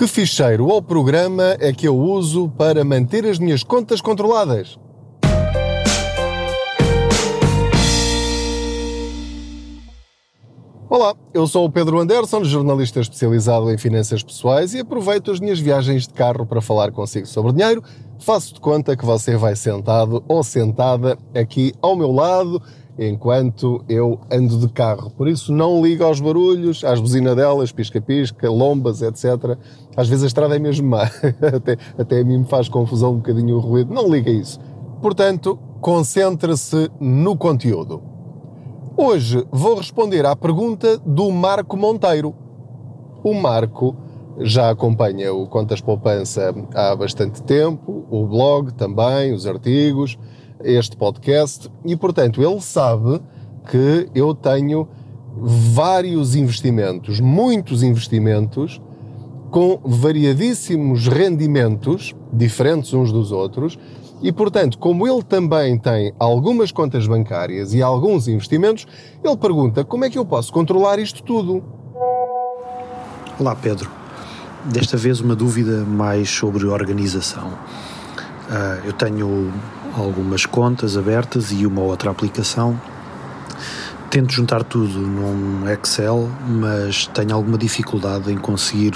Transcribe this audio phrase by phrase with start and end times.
[0.00, 4.78] Que ficheiro ou programa é que eu uso para manter as minhas contas controladas?
[10.88, 15.60] Olá, eu sou o Pedro Anderson, jornalista especializado em finanças pessoais e aproveito as minhas
[15.60, 17.84] viagens de carro para falar consigo sobre dinheiro.
[18.20, 22.62] Faço de conta que você vai sentado ou sentada aqui ao meu lado
[22.98, 25.10] enquanto eu ando de carro.
[25.10, 29.56] Por isso, não ligo aos barulhos, às buzinadelas, pisca-pisca, lombas, etc.
[29.96, 31.04] Às vezes a estrada é mesmo má.
[31.54, 33.92] até, até a mim me faz confusão um bocadinho o ruído.
[33.92, 34.60] Não liga isso.
[35.00, 38.02] Portanto, concentre-se no conteúdo.
[38.96, 42.34] Hoje vou responder à pergunta do Marco Monteiro.
[43.24, 43.96] O Marco
[44.38, 50.18] já acompanha o Contas Poupança há bastante tempo, o blog também, os artigos,
[50.62, 53.20] este podcast, e portanto ele sabe
[53.70, 54.88] que eu tenho
[55.36, 58.80] vários investimentos, muitos investimentos,
[59.50, 63.78] com variadíssimos rendimentos, diferentes uns dos outros,
[64.22, 68.86] e, portanto, como ele também tem algumas contas bancárias e alguns investimentos,
[69.24, 71.64] ele pergunta como é que eu posso controlar isto tudo.
[73.38, 73.90] Olá, Pedro.
[74.66, 77.48] Desta vez uma dúvida mais sobre organização.
[77.48, 79.50] Uh, eu tenho
[79.94, 82.80] algumas contas abertas e uma outra aplicação.
[84.10, 88.92] Tento juntar tudo num Excel, mas tenho alguma dificuldade em conseguir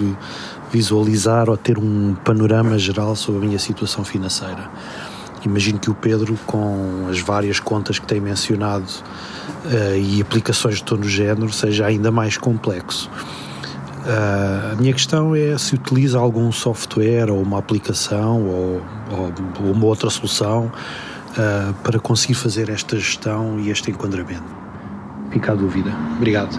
[0.73, 4.69] visualizar ou ter um panorama geral sobre a minha situação financeira.
[5.47, 8.87] Imagino que o Pedro, com as várias contas que tem mencionado
[9.67, 13.11] uh, e aplicações de todo o género, seja ainda mais complexo.
[14.05, 19.87] Uh, a minha questão é se utiliza algum software ou uma aplicação ou, ou uma
[19.87, 24.45] outra solução uh, para conseguir fazer esta gestão e este enquadramento.
[25.31, 25.91] Fica a dúvida.
[26.17, 26.55] Obrigado.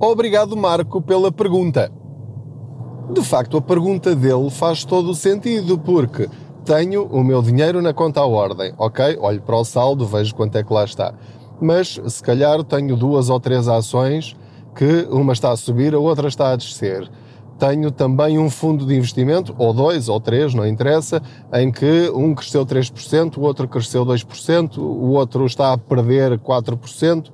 [0.00, 1.90] Obrigado, Marco, pela pergunta.
[3.12, 6.28] De facto, a pergunta dele faz todo o sentido, porque
[6.64, 9.16] tenho o meu dinheiro na conta à ordem, ok?
[9.20, 11.14] Olho para o saldo, vejo quanto é que lá está.
[11.60, 14.36] Mas se calhar tenho duas ou três ações
[14.78, 17.10] que uma está a subir, a outra está a descer.
[17.58, 21.20] Tenho também um fundo de investimento, ou dois, ou três, não interessa,
[21.52, 27.32] em que um cresceu 3%, o outro cresceu 2%, o outro está a perder 4%,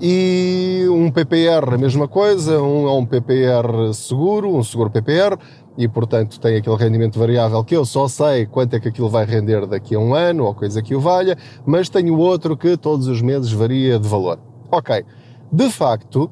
[0.00, 5.38] e um PPR, a mesma coisa, um é um PPR seguro, um seguro PPR,
[5.78, 9.24] e portanto tem aquele rendimento variável que eu só sei quanto é que aquilo vai
[9.24, 13.06] render daqui a um ano ou coisa que o valha, mas tenho outro que todos
[13.06, 14.40] os meses varia de valor.
[14.72, 15.04] Ok,
[15.52, 16.30] de facto,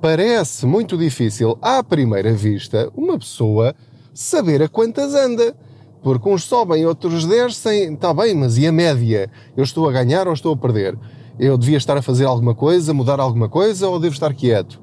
[0.00, 3.72] parece muito difícil à primeira vista uma pessoa
[4.12, 5.56] saber a quantas anda.
[6.02, 9.30] Porque uns sobem, outros descem, está bem, mas e a média?
[9.56, 10.98] Eu estou a ganhar ou estou a perder?
[11.38, 14.82] Eu devia estar a fazer alguma coisa, mudar alguma coisa ou devo estar quieto?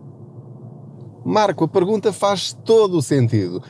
[1.26, 3.62] Marco, a pergunta faz todo o sentido.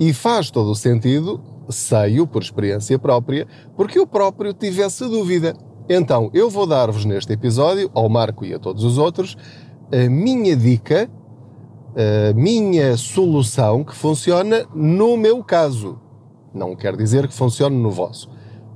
[0.00, 3.46] E faz todo o sentido, sei-o por experiência própria,
[3.76, 5.54] porque eu próprio tive essa dúvida.
[5.88, 9.36] Então, eu vou dar-vos neste episódio, ao Marco e a todos os outros,
[9.92, 11.10] a minha dica,
[12.30, 15.98] a minha solução que funciona no meu caso.
[16.54, 18.30] Não quer dizer que funcione no vosso.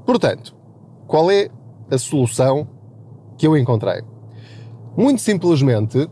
[0.04, 0.54] Portanto,
[1.06, 1.48] qual é
[1.90, 2.66] a solução
[3.38, 4.02] que eu encontrei?
[4.96, 6.08] Muito simplesmente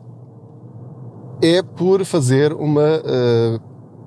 [1.42, 3.60] é por fazer uma uh,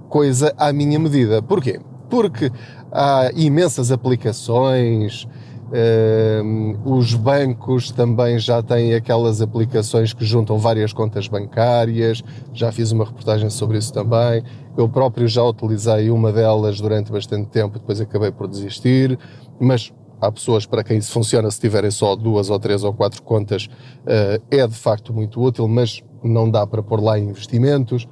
[0.07, 1.41] coisa à minha medida.
[1.41, 1.79] Porquê?
[2.09, 2.51] Porque
[2.91, 5.27] há imensas aplicações,
[5.67, 12.23] uh, os bancos também já têm aquelas aplicações que juntam várias contas bancárias,
[12.53, 14.43] já fiz uma reportagem sobre isso também.
[14.77, 19.17] Eu próprio já utilizei uma delas durante bastante tempo, depois acabei por desistir,
[19.59, 19.91] mas
[20.21, 23.65] há pessoas para quem isso funciona se tiverem só duas ou três ou quatro contas,
[23.65, 28.07] uh, é de facto muito útil, mas não dá para pôr lá investimentos.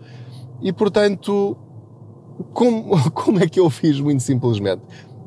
[0.61, 1.57] E portanto,
[2.53, 4.81] como, como é que eu fiz muito simplesmente?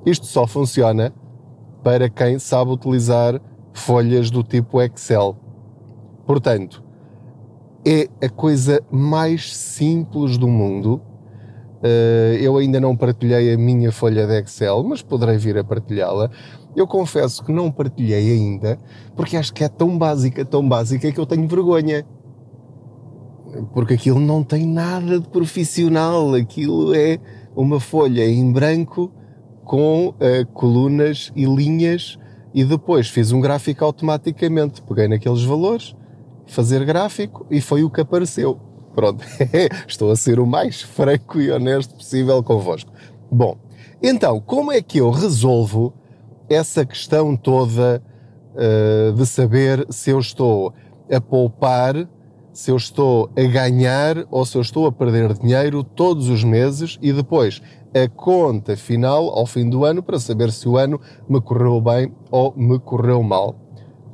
[0.04, 1.12] Isto só funciona
[1.82, 3.40] para quem sabe utilizar
[3.72, 5.36] folhas do tipo Excel.
[6.26, 6.84] Portanto,
[7.86, 11.00] é a coisa mais simples do mundo.
[11.78, 16.28] Uh, eu ainda não partilhei a minha folha de Excel, mas poderei vir a partilhá-la.
[16.74, 18.78] Eu confesso que não partilhei ainda,
[19.14, 22.04] porque acho que é tão básica, tão básica que eu tenho vergonha
[23.72, 27.18] porque aquilo não tem nada de profissional, aquilo é
[27.56, 29.10] uma folha em branco
[29.68, 32.18] com uh, colunas e linhas
[32.54, 35.94] e depois fiz um gráfico automaticamente, peguei naqueles valores,
[36.46, 38.58] fazer gráfico e foi o que apareceu.
[38.94, 39.22] Pronto,
[39.86, 42.90] estou a ser o mais franco e honesto possível convosco.
[43.30, 43.58] Bom,
[44.02, 45.92] então, como é que eu resolvo
[46.48, 48.02] essa questão toda
[48.54, 50.72] uh, de saber se eu estou
[51.12, 52.08] a poupar
[52.58, 56.98] se eu estou a ganhar ou se eu estou a perder dinheiro todos os meses
[57.00, 57.62] e depois
[57.94, 62.14] a conta final ao fim do ano para saber se o ano me correu bem
[62.30, 63.56] ou me correu mal.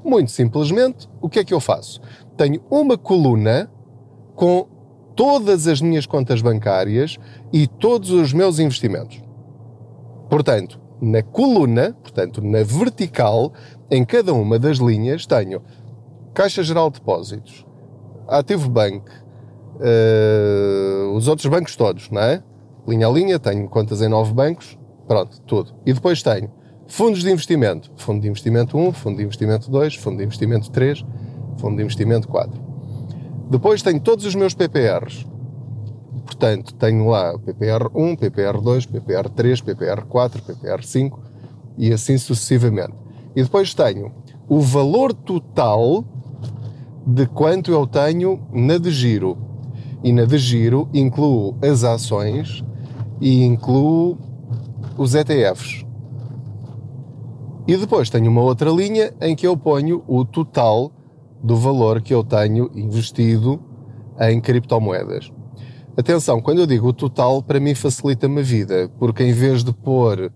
[0.05, 2.01] Muito simplesmente, o que é que eu faço?
[2.37, 3.71] Tenho uma coluna
[4.35, 4.67] com
[5.17, 7.19] todas as minhas contas bancárias
[7.53, 9.23] e todos os meus investimentos.
[10.29, 13.53] Portanto, na coluna, portanto, na vertical,
[13.91, 15.63] em cada uma das linhas, tenho
[16.33, 17.65] Caixa Geral de Depósitos,
[18.27, 19.05] Ativo Bank,
[19.77, 22.43] uh, os outros bancos todos, não é?
[22.87, 25.75] Linha a linha, tenho contas em nove bancos, pronto, tudo.
[25.87, 26.51] E depois tenho
[26.87, 31.05] fundos de investimento, fundo de investimento 1, fundo de investimento 2, fundo de investimento 3,
[31.59, 32.61] fundo de investimento 4.
[33.51, 35.27] Depois tenho todos os meus PPRs.
[36.25, 41.23] Portanto, tenho lá PPR 1, PPR 2, PPR 3, PPR 4, PPR 5
[41.77, 42.95] e assim sucessivamente.
[43.37, 44.13] E depois tenho
[44.49, 46.05] o valor total
[47.07, 49.37] de quanto eu tenho na de giro.
[50.03, 52.65] E na de giro incluo as ações
[53.21, 54.19] e incluo
[54.97, 55.85] os ETFs.
[57.67, 60.93] E depois tenho uma outra linha em que eu ponho o total
[61.43, 63.61] do valor que eu tenho investido
[64.21, 65.33] em criptomoedas.
[65.97, 69.73] Atenção, quando eu digo o total, para mim facilita-me a vida, porque em vez de
[69.73, 70.33] pôr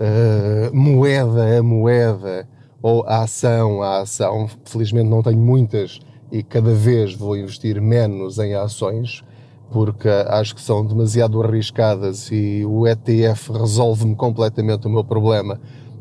[0.00, 2.48] uh, moeda a moeda
[2.82, 6.00] ou a ação a ação, felizmente não tenho muitas
[6.32, 9.22] e cada vez vou investir menos em ações,
[9.70, 15.60] porque acho que são demasiado arriscadas e o ETF resolve-me completamente o meu problema,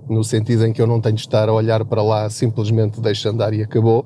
[0.09, 3.29] no sentido em que eu não tenho de estar a olhar para lá, simplesmente deixa
[3.29, 4.05] andar e acabou.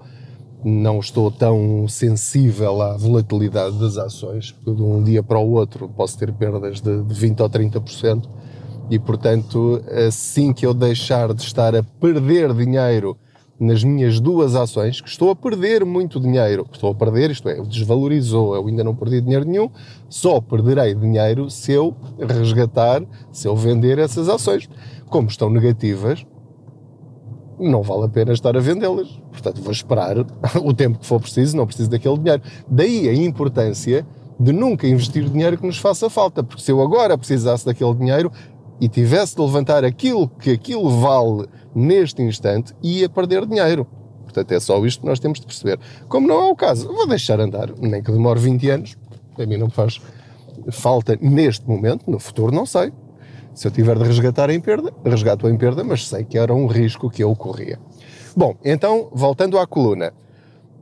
[0.66, 5.90] Não estou tão sensível à volatilidade das ações, porque de um dia para o outro
[5.90, 8.30] posso ter perdas de 20% ou 30%,
[8.90, 13.18] e portanto, assim que eu deixar de estar a perder dinheiro
[13.64, 17.62] nas minhas duas ações, que estou a perder muito dinheiro, estou a perder, isto é,
[17.62, 19.70] desvalorizou, eu ainda não perdi dinheiro nenhum,
[20.10, 23.02] só perderei dinheiro se eu resgatar,
[23.32, 24.70] se eu vender essas ações.
[25.10, 26.26] Como estão negativas,
[27.60, 29.10] não vale a pena estar a vendê-las.
[29.32, 30.18] Portanto, vou esperar
[30.64, 32.42] o tempo que for preciso, não preciso daquele dinheiro.
[32.68, 34.06] Daí a importância
[34.40, 38.32] de nunca investir dinheiro que nos faça falta, porque se eu agora precisasse daquele dinheiro
[38.80, 43.88] e tivesse de levantar aquilo que aquilo vale neste instante, ia perder dinheiro.
[44.24, 45.80] Portanto, é só isto que nós temos de perceber.
[46.08, 48.98] Como não é o caso, vou deixar andar, nem que demore 20 anos,
[49.38, 50.02] a mim não faz
[50.72, 52.92] falta neste momento, no futuro não sei.
[53.54, 56.66] Se eu tiver de resgatar em perda, resgato em perda, mas sei que era um
[56.66, 57.80] risco que eu corria.
[58.36, 60.12] Bom, então, voltando à coluna,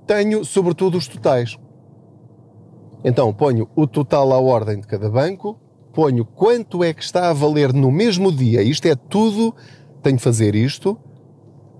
[0.08, 1.58] tenho sobretudo os totais.
[3.04, 5.60] Então, ponho o total à ordem de cada banco,
[5.94, 9.54] ponho quanto é que está a valer no mesmo dia, isto é tudo,
[10.02, 10.98] tenho de fazer isto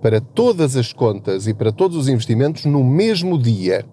[0.00, 3.84] para todas as contas e para todos os investimentos no mesmo dia,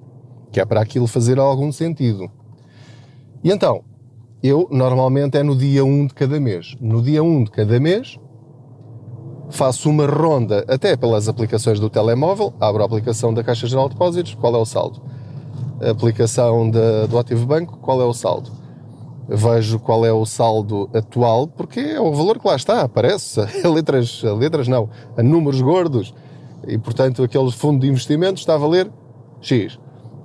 [0.51, 2.29] que é para aquilo fazer algum sentido.
[3.43, 3.83] E então,
[4.41, 6.75] eu normalmente é no dia 1 de cada mês.
[6.81, 8.17] No dia 1 de cada mês
[9.49, 13.95] faço uma ronda até pelas aplicações do telemóvel, abro a aplicação da Caixa Geral de
[13.95, 15.01] Depósitos, qual é o saldo?
[15.81, 18.51] A aplicação do Ativo Banco, qual é o saldo?
[19.31, 23.69] Vejo qual é o saldo atual, porque é o valor que lá está, aparece, a
[23.69, 26.13] letras, letras não, a números gordos,
[26.67, 28.91] e portanto aquele fundo de investimento está a valer
[29.39, 29.79] X.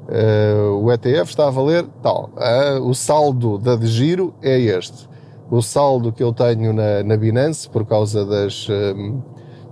[0.05, 2.31] Uh, o ETF está a valer tal.
[2.37, 5.09] Uh, o saldo da de giro é este.
[5.51, 9.23] O saldo que eu tenho na, na Binance por causa das, uh,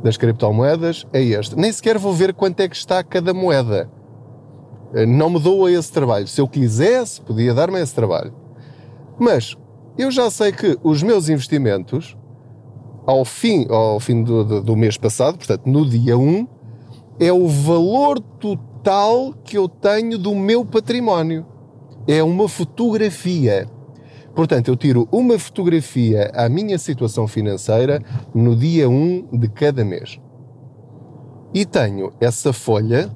[0.03, 1.57] das criptomoedas é este.
[1.57, 3.91] Nem sequer vou ver quanto é que está cada moeda.
[4.95, 6.27] Eh, não me dou a esse trabalho.
[6.27, 8.33] Se eu quisesse, podia dar-me esse trabalho.
[9.23, 9.57] Mas
[9.97, 12.19] eu já sei que os meus investimentos,
[13.07, 16.45] ao fim, ao fim do, do, do mês passado, portanto no dia 1,
[17.21, 21.47] é o valor total que eu tenho do meu património.
[22.09, 23.71] É uma fotografia.
[24.35, 28.03] Portanto, eu tiro uma fotografia à minha situação financeira
[28.35, 30.19] no dia 1 de cada mês.
[31.55, 33.09] E tenho essa folha,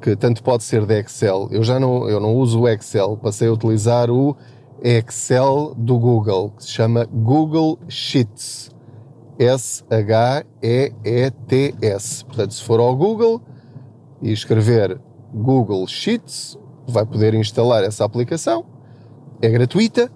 [0.00, 3.48] que tanto pode ser de Excel, eu já não, eu não uso o Excel, passei
[3.48, 4.34] a utilizar o
[4.82, 8.70] Excel do Google, que se chama Google Sheets.
[9.38, 10.44] S-H-E-E-T-S.
[12.26, 13.40] Portanto, se for ao Google
[14.20, 15.00] e escrever
[15.32, 18.66] Google Sheets, vai poder instalar essa aplicação,
[19.40, 20.10] é gratuita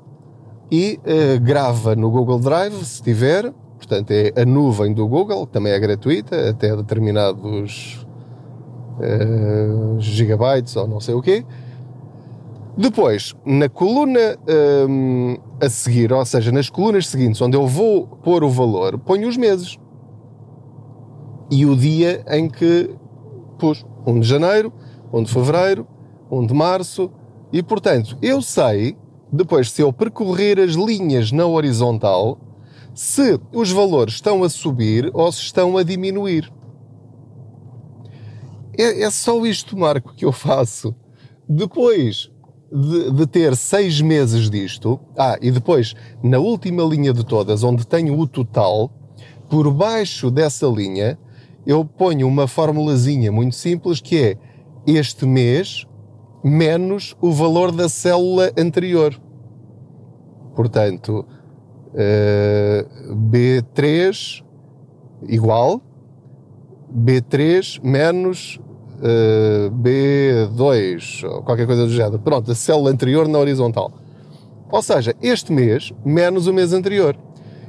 [0.70, 5.72] e uh, grava no Google Drive, se tiver, portanto é a nuvem do Google, também
[5.72, 8.06] é gratuita, até determinados
[8.98, 11.46] uh, gigabytes ou não sei o quê.
[12.76, 14.36] Depois, na coluna
[14.88, 19.28] um, a seguir, ou seja, nas colunas seguintes, onde eu vou pôr o valor, ponho
[19.28, 19.78] os meses.
[21.50, 22.90] E o dia em que
[23.58, 23.84] pus.
[24.06, 24.72] 1 de janeiro,
[25.12, 25.86] 1 de fevereiro,
[26.30, 27.10] 1 de março,
[27.52, 28.98] e portanto eu sei,
[29.32, 32.38] depois se eu percorrer as linhas na horizontal,
[32.92, 36.52] se os valores estão a subir ou se estão a diminuir.
[38.76, 40.94] É, é só isto, Marco, que eu faço.
[41.48, 42.33] Depois
[42.74, 47.86] de, de, ter seis meses disto, ah, e depois, na última linha de todas, onde
[47.86, 48.90] tenho o total,
[49.48, 51.16] por baixo dessa linha,
[51.64, 54.36] eu ponho uma formulazinha muito simples que é
[54.86, 55.86] este mês
[56.42, 59.18] menos o valor da célula anterior.
[60.54, 61.26] Portanto, uh,
[61.94, 64.44] eh, B3
[65.28, 65.80] igual
[66.94, 68.60] B3 menos
[69.04, 72.18] uh, B2, ou qualquer coisa do género.
[72.18, 73.92] Pronto, a célula anterior na horizontal.
[74.70, 77.16] Ou seja, este mês menos o mês anterior.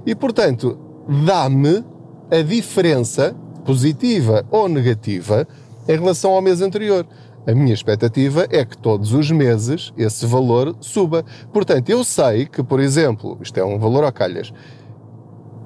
[0.05, 0.77] E, portanto,
[1.25, 1.83] dá-me
[2.31, 5.47] a diferença, positiva ou negativa,
[5.87, 7.05] em relação ao mês anterior.
[7.45, 11.23] A minha expectativa é que todos os meses esse valor suba.
[11.53, 14.51] Portanto, eu sei que, por exemplo, isto é um valor a calhas,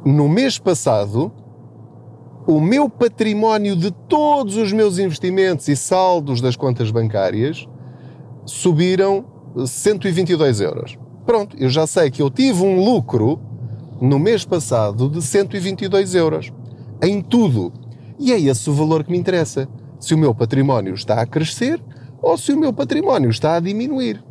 [0.06, 1.32] no mês passado,
[2.50, 7.68] o meu património de todos os meus investimentos e saldos das contas bancárias
[8.44, 9.24] subiram
[9.68, 10.98] 122 euros.
[11.28, 13.40] Pronto, eu já sei que eu tive um lucro
[14.02, 16.52] no mês passado de 122 euros.
[17.04, 17.72] Em tudo.
[18.18, 21.80] E é esse o valor que me interessa se o meu património está a crescer
[22.20, 24.24] ou se o meu património está a diminuir.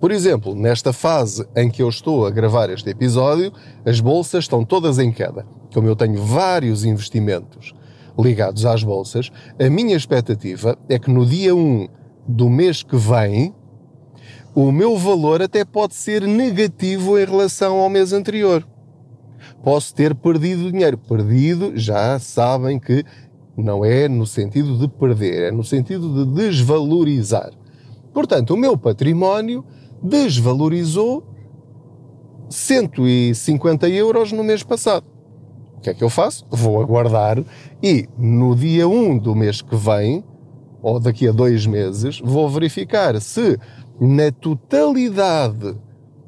[0.00, 3.52] Por exemplo, nesta fase em que eu estou a gravar este episódio,
[3.84, 5.46] as bolsas estão todas em queda.
[5.74, 7.74] Como eu tenho vários investimentos
[8.18, 11.86] ligados às bolsas, a minha expectativa é que no dia 1
[12.26, 13.54] do mês que vem,
[14.54, 18.66] o meu valor até pode ser negativo em relação ao mês anterior.
[19.62, 20.96] Posso ter perdido dinheiro.
[20.96, 23.04] Perdido, já sabem que
[23.54, 27.50] não é no sentido de perder, é no sentido de desvalorizar.
[28.14, 29.62] Portanto, o meu património
[30.02, 31.26] desvalorizou
[32.48, 35.06] 150 euros no mês passado.
[35.76, 36.46] O que é que eu faço?
[36.50, 37.42] Vou aguardar
[37.82, 40.24] e no dia 1 do mês que vem,
[40.82, 43.58] ou daqui a dois meses, vou verificar se
[44.00, 45.76] na totalidade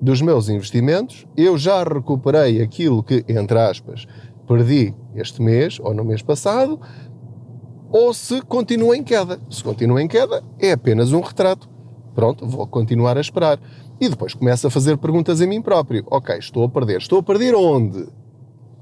[0.01, 4.07] dos meus investimentos eu já recuperei aquilo que, entre aspas,
[4.47, 6.81] perdi este mês ou no mês passado,
[7.91, 9.39] ou se continua em queda.
[9.51, 11.69] Se continua em queda, é apenas um retrato.
[12.15, 13.59] Pronto, vou continuar a esperar.
[14.01, 16.05] E depois começo a fazer perguntas a mim próprio.
[16.11, 16.99] Ok, estou a perder.
[16.99, 18.07] Estou a perder onde?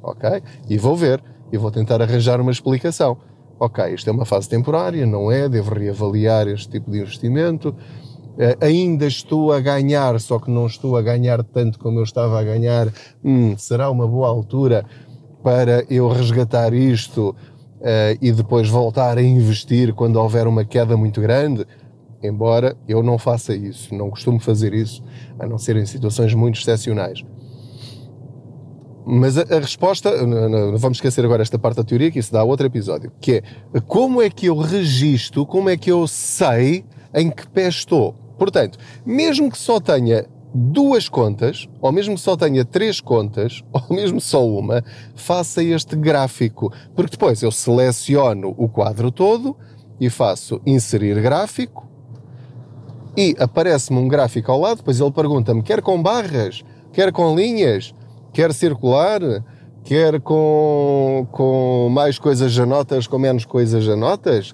[0.02, 0.42] Ok?
[0.68, 1.22] E vou ver.
[1.52, 3.18] E vou tentar arranjar uma explicação.
[3.58, 5.48] Ok, isto é uma fase temporária, não é?
[5.48, 7.68] Devo reavaliar este tipo de investimento.
[7.70, 12.40] Uh, ainda estou a ganhar, só que não estou a ganhar tanto como eu estava
[12.40, 12.88] a ganhar.
[13.22, 14.86] Hum, será uma boa altura
[15.42, 17.36] para eu resgatar isto
[17.80, 21.66] uh, e depois voltar a investir quando houver uma queda muito grande,
[22.22, 25.02] embora eu não faça isso, não costumo fazer isso,
[25.38, 27.24] a não ser em situações muito excepcionais.
[29.06, 32.44] Mas a, a resposta, não, vamos esquecer agora esta parte da teoria, que isso dá
[32.44, 36.84] outro episódio, que é como é que eu registro, como é que eu sei
[37.14, 38.12] em que pé estou.
[38.38, 44.20] Portanto, mesmo que só tenha duas contas, ou mesmo só tenha três contas, ou mesmo
[44.20, 44.84] só uma,
[45.14, 46.72] faça este gráfico.
[46.94, 49.56] Porque depois eu seleciono o quadro todo
[50.00, 51.90] e faço inserir gráfico
[53.16, 56.62] e aparece-me um gráfico ao lado, depois ele pergunta-me, quer com barras,
[56.92, 57.94] quer com linhas,
[58.32, 59.20] quer circular,
[59.84, 64.52] quer com, com mais coisas a notas, com menos coisas a notas,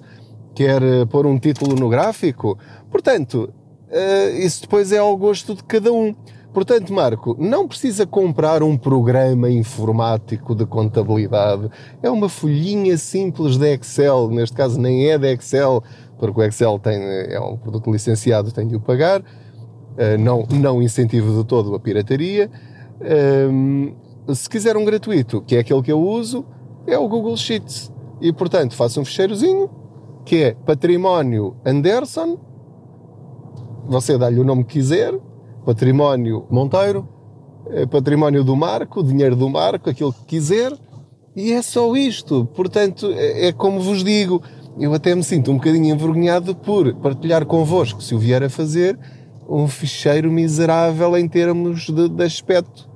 [0.55, 2.57] quer eh, pôr um título no gráfico.
[2.89, 3.53] Portanto,
[3.89, 6.15] uh, isso depois é ao gosto de cada um.
[6.53, 11.69] Portanto, Marco, não precisa comprar um programa informático de contabilidade.
[12.01, 15.83] É uma folhinha simples de Excel, neste caso nem é de Excel,
[16.17, 19.21] porque o Excel tem, é um produto licenciado, tem de o pagar.
[19.21, 22.49] Uh, não, não incentivo de todo a pirataria.
[23.01, 26.45] Uh, se quiser um gratuito, que é aquele que eu uso,
[26.85, 27.91] é o Google Sheets.
[28.21, 29.69] E, portanto, faço um ficheirozinho,
[30.25, 32.37] que é património Anderson,
[33.87, 35.13] você dá-lhe o nome que quiser,
[35.65, 37.07] património Monteiro,
[37.69, 40.73] é património do Marco, dinheiro do Marco, aquilo que quiser,
[41.35, 42.45] e é só isto.
[42.55, 44.41] Portanto, é, é como vos digo,
[44.79, 48.97] eu até me sinto um bocadinho envergonhado por partilhar convosco, se o vier a fazer,
[49.49, 52.89] um ficheiro miserável em termos de, de aspecto.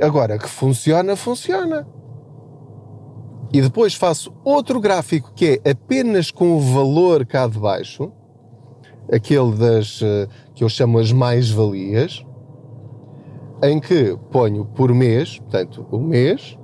[0.00, 1.86] Agora, que funciona, funciona.
[3.52, 8.12] E depois faço outro gráfico que é apenas com o valor cá de baixo,
[9.10, 12.24] aquele das eh, que eu chamo as mais-valias,
[13.62, 16.58] em que ponho por mês, portanto, o mês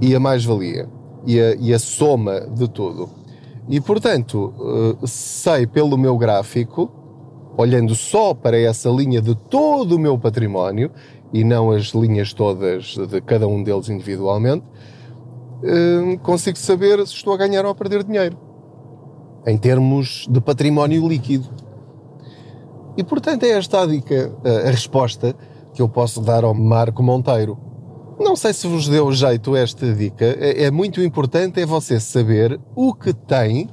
[0.00, 0.88] e a mais-valia
[1.26, 3.10] e a, e a soma de tudo.
[3.68, 6.90] E, portanto, uh, sei pelo meu gráfico,
[7.56, 10.90] olhando só para essa linha de todo o meu património
[11.32, 17.34] e não as linhas todas de cada um deles individualmente, uh, consigo saber se estou
[17.34, 18.46] a ganhar ou a perder dinheiro
[19.46, 21.48] em termos de património líquido.
[22.96, 24.34] E portanto é esta a dica,
[24.66, 25.36] a resposta
[25.72, 27.65] que eu posso dar ao Marco Monteiro.
[28.18, 32.58] Não sei se vos deu jeito esta dica, é, é muito importante é você saber
[32.74, 33.68] o que tem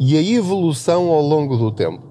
[0.00, 2.02] e a evolução ao longo do tempo.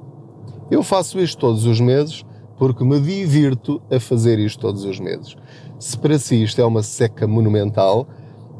[0.69, 2.23] Eu faço isto todos os meses
[2.55, 5.35] porque me divirto a fazer isto todos os meses.
[5.79, 8.07] Se para si isto é uma seca monumental,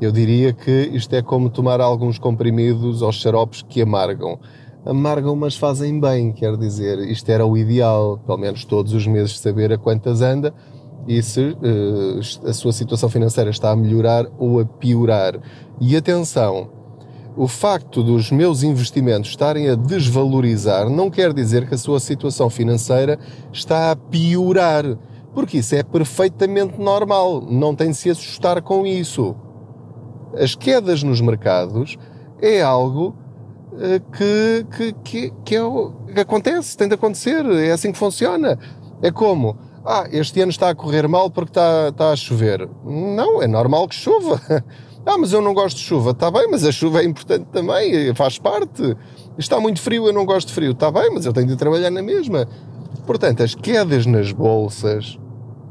[0.02, 4.40] eu diria que isto é como tomar alguns comprimidos ou xaropes que amargam.
[4.84, 9.40] Amargam, mas fazem bem, quer dizer, isto era o ideal, pelo menos todos os meses
[9.40, 10.52] saber a quantas anda
[11.08, 15.40] e se uh, a sua situação financeira está a melhorar ou a piorar.
[15.80, 16.70] E atenção,
[17.38, 22.50] o facto dos meus investimentos estarem a desvalorizar não quer dizer que a sua situação
[22.50, 23.20] financeira
[23.52, 24.98] está a piorar,
[25.34, 29.36] porque isso é perfeitamente normal, não tem de se assustar com isso.
[30.38, 31.98] As quedas nos mercados
[32.42, 33.16] é algo
[33.74, 38.58] uh, que, que, que, que, é que acontece, tem de acontecer, é assim que funciona.
[39.02, 42.68] É como ah, este ano está a correr mal porque está, está a chover.
[42.84, 44.42] Não, é normal que chova.
[45.08, 46.10] Ah, mas eu não gosto de chuva.
[46.10, 48.98] Está bem, mas a chuva é importante também, faz parte.
[49.38, 50.72] Está muito frio, eu não gosto de frio.
[50.72, 52.48] Está bem, mas eu tenho de trabalhar na mesma.
[53.06, 55.20] Portanto, as quedas nas bolsas,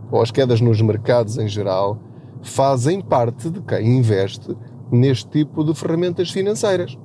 [0.08, 1.98] ou as quedas nos mercados em geral,
[2.42, 4.56] fazem parte de quem investe
[4.92, 6.96] neste tipo de ferramentas financeiras.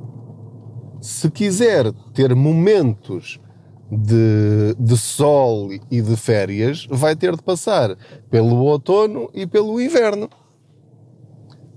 [1.01, 3.39] Se quiser ter momentos
[3.91, 7.97] de, de sol e de férias vai ter de passar
[8.29, 10.29] pelo outono e pelo inverno.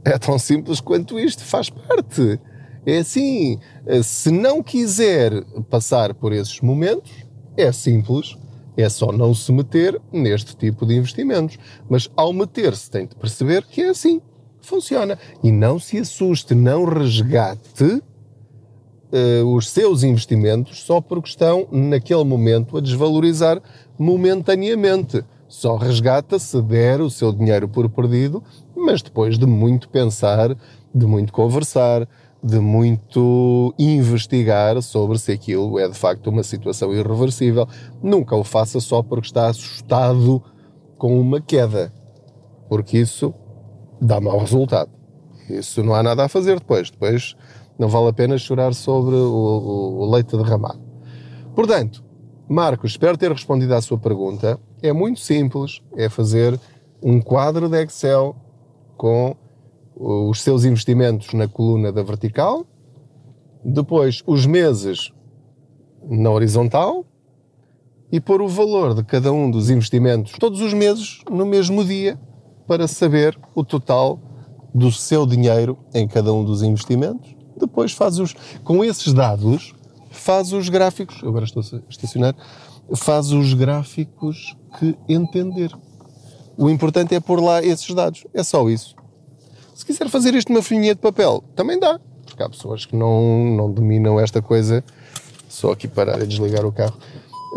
[0.04, 2.40] É tão simples quanto isto, faz parte.
[2.84, 3.58] É assim,
[4.02, 7.12] se não quiser passar por esses momentos,
[7.56, 8.36] é simples,
[8.76, 11.58] é só não se meter neste tipo de investimentos.
[11.88, 14.20] Mas ao meter-se, tem de perceber que é assim,
[14.60, 15.18] funciona.
[15.42, 18.02] E não se assuste, não resgate
[19.44, 23.60] os seus investimentos só porque estão, naquele momento, a desvalorizar
[23.98, 25.22] momentaneamente.
[25.48, 28.42] Só resgata se der o seu dinheiro por perdido,
[28.74, 30.56] mas depois de muito pensar,
[30.94, 32.08] de muito conversar,
[32.42, 37.68] de muito investigar sobre se aquilo é de facto uma situação irreversível.
[38.02, 40.42] Nunca o faça só porque está assustado
[40.96, 41.92] com uma queda,
[42.68, 43.34] porque isso
[44.00, 44.90] dá mau resultado.
[45.50, 46.90] Isso não há nada a fazer depois.
[46.90, 47.36] Depois
[47.78, 50.80] não vale a pena chorar sobre o, o, o leite derramado.
[51.54, 52.04] Portanto,
[52.48, 54.58] Marcos, espero ter respondido à sua pergunta.
[54.82, 56.58] É muito simples, é fazer
[57.02, 58.36] um quadro de Excel
[58.96, 59.36] com
[59.96, 62.66] os seus investimentos na coluna da vertical,
[63.64, 65.12] depois os meses
[66.08, 67.04] na horizontal
[68.10, 72.18] e pôr o valor de cada um dos investimentos todos os meses no mesmo dia
[72.66, 74.20] para saber o total
[74.74, 77.34] do seu dinheiro em cada um dos investimentos
[77.66, 79.74] depois faz os, com esses dados,
[80.10, 82.34] faz os gráficos, agora estou a estacionar,
[82.94, 85.72] faz os gráficos que entender.
[86.56, 88.94] O importante é pôr lá esses dados, é só isso.
[89.74, 93.56] Se quiser fazer isto numa folhinha de papel, também dá, porque há pessoas que não,
[93.56, 94.84] não dominam esta coisa,
[95.48, 96.96] só aqui parar e desligar o carro,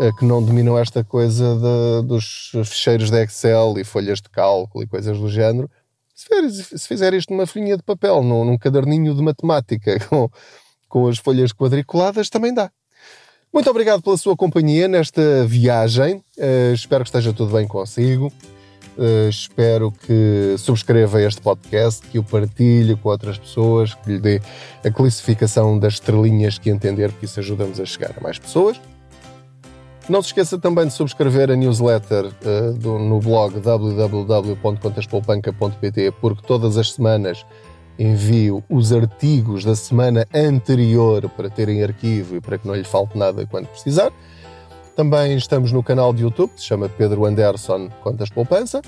[0.00, 4.82] eh, que não dominam esta coisa de, dos ficheiros de Excel e folhas de cálculo
[4.82, 5.70] e coisas do género,
[6.16, 10.30] se, fizer isto numa folhinha de papel, num, num caderninho de matemática, com,
[10.88, 12.70] com as folhas quadriculadas, também dá.
[13.52, 16.16] Muito obrigado pela sua companhia nesta viagem.
[16.36, 18.32] Uh, espero que esteja tudo bem consigo.
[18.98, 24.40] Uh, espero que subscreva este podcast, que o partilhe com outras pessoas, que lhe dê
[24.82, 28.80] a classificação das estrelinhas que entender, porque isso ajuda-nos a chegar a mais pessoas.
[30.08, 36.76] Não se esqueça também de subscrever a newsletter uh, do, no blog www.contaspoupanca.pt porque todas
[36.76, 37.44] as semanas
[37.98, 43.18] envio os artigos da semana anterior para terem arquivo e para que não lhe falte
[43.18, 44.12] nada quando precisar.
[44.94, 48.80] Também estamos no canal de YouTube, que se chama Pedro Anderson Contas Poupança.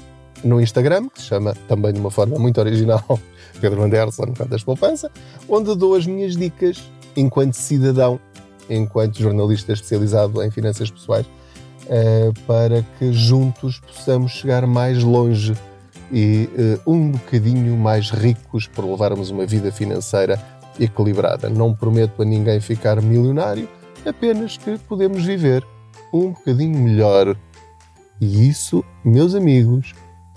[0.44, 3.02] No Instagram, que se chama também de uma forma muito original
[3.61, 5.11] Pedro Anderson Contas Poupança,
[5.48, 6.81] onde dou as minhas dicas
[7.16, 8.20] enquanto cidadão
[8.68, 15.54] enquanto jornalista especializado em finanças pessoais, uh, para que juntos possamos chegar mais longe
[16.12, 16.48] e
[16.87, 20.40] uh, um bocadinho mais ricos por levarmos uma vida financeira
[20.78, 21.48] equilibrada.
[21.48, 23.68] Não prometo a ninguém ficar milionário,
[24.07, 25.64] apenas que podemos viver
[26.12, 27.37] um bocadinho melhor.
[28.20, 29.94] E isso, meus amigos,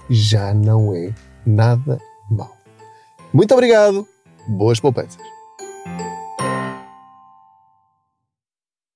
[0.09, 1.13] já não é
[1.45, 2.55] nada mal.
[3.33, 4.05] Muito obrigado,
[4.47, 5.30] boas poupanças.